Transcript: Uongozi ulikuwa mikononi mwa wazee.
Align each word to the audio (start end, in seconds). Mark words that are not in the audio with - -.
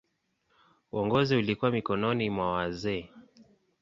Uongozi 0.91 1.35
ulikuwa 1.35 1.71
mikononi 1.71 2.29
mwa 2.29 2.51
wazee. 2.51 3.09